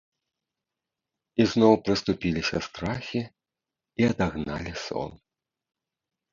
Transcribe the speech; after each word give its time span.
І 1.45 1.47
зноў 1.51 1.73
прыступіліся 1.89 2.57
страхі 2.69 3.21
і 3.27 4.01
адагналі 4.11 4.73
сон. 4.89 5.11